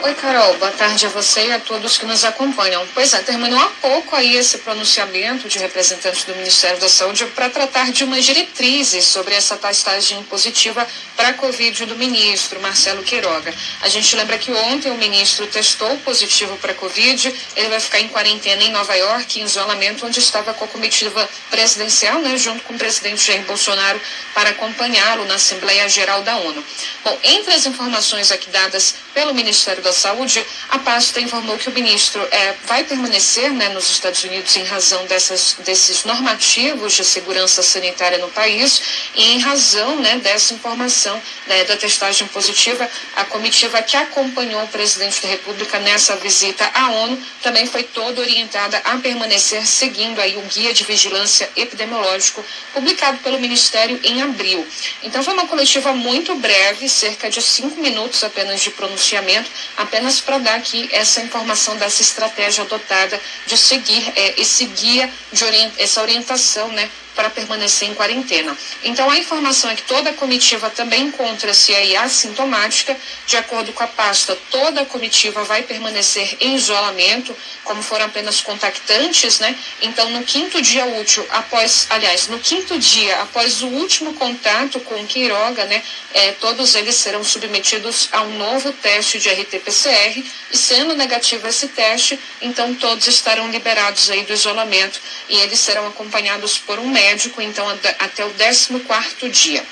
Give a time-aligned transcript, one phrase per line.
[0.00, 0.56] Oi, Carol.
[0.58, 2.86] Boa tarde a você e a todos que nos acompanham.
[2.94, 7.50] Pois é, terminou há pouco aí esse pronunciamento de representantes do Ministério da Saúde para
[7.50, 13.52] tratar de umas diretrizes sobre essa testagem positiva para a Covid do ministro Marcelo Queiroga.
[13.80, 17.98] A gente lembra que ontem o ministro testou positivo para a Covid, ele vai ficar
[17.98, 22.62] em quarentena em Nova York, em isolamento, onde estava com a comitiva presidencial, né, junto
[22.62, 24.00] com o presidente Jair Bolsonaro,
[24.32, 26.64] para acompanhá-lo na Assembleia Geral da ONU.
[27.02, 31.72] Bom, entre as informações aqui dadas pelo Ministério da Saúde, a pasta informou que o
[31.72, 37.62] ministro é, vai permanecer né, nos Estados Unidos em razão dessas, desses normativos de segurança
[37.62, 38.80] sanitária no país
[39.14, 44.68] e em razão né, dessa informação né, da testagem positiva, a comitiva que acompanhou o
[44.68, 50.36] presidente da República nessa visita à ONU também foi toda orientada a permanecer seguindo aí
[50.36, 54.66] o guia de vigilância epidemiológico publicado pelo Ministério em abril.
[55.02, 60.38] Então foi uma coletiva muito breve, cerca de cinco minutos apenas de pronunciamento, apenas para
[60.38, 66.02] dar aqui essa informação dessa estratégia adotada de seguir é, esse guia, de orient essa
[66.02, 68.56] orientação, né, para permanecer em quarentena.
[68.84, 72.96] Então, a informação é que toda a comitiva também encontra-se aí assintomática.
[73.26, 78.40] De acordo com a pasta, toda a comitiva vai permanecer em isolamento, como foram apenas
[78.40, 79.58] contactantes, né?
[79.82, 85.04] Então, no quinto dia útil, após, aliás, no quinto dia, após o último contato com
[85.04, 85.82] Queiroga, né?
[86.14, 91.66] É, todos eles serão submetidos a um novo teste de RT-PCR e sendo negativo esse
[91.68, 97.07] teste, então todos estarão liberados aí do isolamento e eles serão acompanhados por um médico
[97.08, 97.66] médico, então,
[97.98, 99.64] até o 14 dia.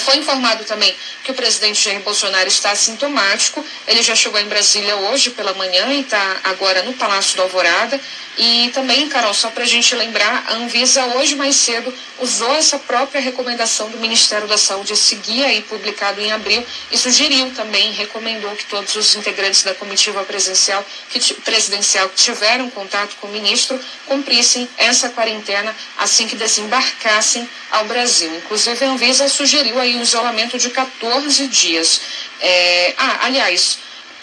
[0.00, 0.94] Foi informado também
[1.24, 3.64] que o presidente Jair Bolsonaro está assintomático.
[3.86, 7.98] Ele já chegou em Brasília hoje pela manhã e está agora no Palácio da Alvorada.
[8.38, 12.78] E também, Carol, só para a gente lembrar, a Anvisa hoje mais cedo usou essa
[12.78, 17.90] própria recomendação do Ministério da Saúde, esse guia aí publicado em abril, e sugeriu também,
[17.92, 23.30] recomendou que todos os integrantes da comitiva presidencial que, presidencial que tiveram contato com o
[23.30, 28.32] ministro cumprissem essa quarentena assim que desembarcassem ao Brasil.
[28.36, 32.00] Inclusive, a Anvisa sugeriu aí um isolamento de 14 dias.
[32.40, 33.78] É, ah, aliás,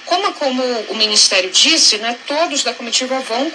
[0.06, 3.52] como, como o Ministério disse, né, todos da comitiva vão,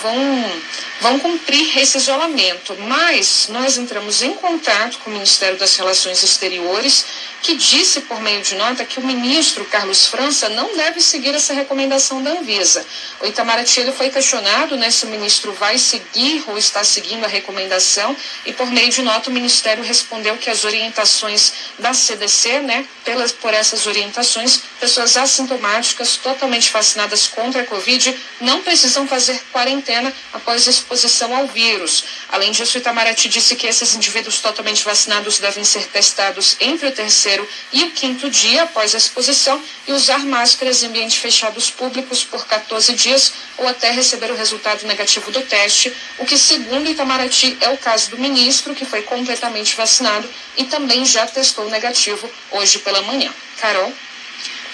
[0.00, 0.52] vão,
[1.00, 7.04] vão cumprir esse isolamento, mas nós entramos em contato com o Ministério das Relações Exteriores,
[7.42, 11.52] que disse por meio de nota que o ministro Carlos França não deve seguir essa
[11.52, 12.86] recomendação da Anvisa.
[13.20, 17.28] O Itamaraty ele foi questionado né, se o ministro vai seguir ou está seguindo a
[17.28, 22.86] recomendação, e por meio de nota o Ministério respondeu que as orientações da CDC, né,
[23.04, 30.12] pelas, por essas orientações, pessoas assintomáticas totalmente vacinadas contra a Covid não precisam fazer quarentena
[30.32, 32.04] após exposição ao vírus.
[32.28, 37.48] Além disso, Itamaraty disse que esses indivíduos totalmente vacinados devem ser testados entre o terceiro
[37.72, 42.46] e o quinto dia após a exposição e usar máscaras em ambientes fechados públicos por
[42.46, 47.68] 14 dias ou até receber o resultado negativo do teste, o que, segundo Itamaraty, é
[47.70, 53.02] o caso do ministro, que foi completamente vacinado e também já testou negativo hoje pela
[53.02, 53.32] manhã.
[53.60, 53.92] Carol?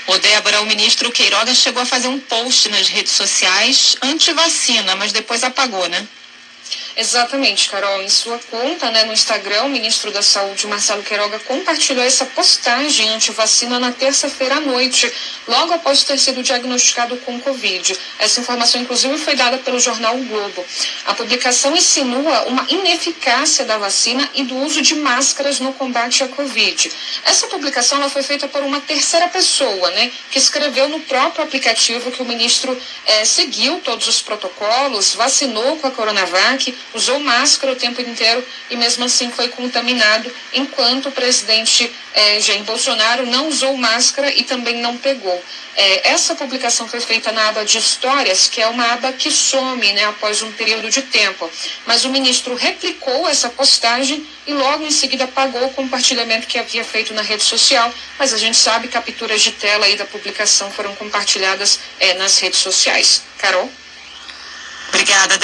[0.08, 5.12] O Débora, o ministro Queiroga chegou a fazer um post nas redes sociais anti-vacina, mas
[5.12, 6.08] depois apagou, né?
[7.00, 8.02] Exatamente, Carol.
[8.02, 13.08] Em sua conta né, no Instagram, o ministro da Saúde, Marcelo Queiroga, compartilhou essa postagem
[13.10, 15.08] anti-vacina na terça-feira à noite,
[15.46, 17.96] logo após ter sido diagnosticado com Covid.
[18.18, 20.66] Essa informação, inclusive, foi dada pelo jornal o Globo.
[21.06, 26.28] A publicação insinua uma ineficácia da vacina e do uso de máscaras no combate à
[26.28, 26.90] Covid.
[27.24, 32.10] Essa publicação ela foi feita por uma terceira pessoa, né, que escreveu no próprio aplicativo
[32.10, 32.76] que o ministro
[33.06, 38.76] eh, seguiu todos os protocolos, vacinou com a Coronavac, usou máscara o tempo inteiro e
[38.76, 44.76] mesmo assim foi contaminado, enquanto o presidente eh, Jair Bolsonaro não usou máscara e também
[44.76, 45.42] não pegou.
[45.76, 49.92] Eh, essa publicação foi feita na aba de histórias, que é uma aba que some
[49.92, 51.48] né, após um período de tempo.
[51.86, 56.82] Mas o ministro replicou essa postagem e logo em seguida apagou o compartilhamento que havia
[56.82, 57.92] feito na rede social.
[58.18, 62.38] Mas a gente sabe que capturas de tela aí da publicação foram compartilhadas eh, nas
[62.38, 63.22] redes sociais.
[63.38, 63.70] Carol?
[64.88, 65.36] Obrigada.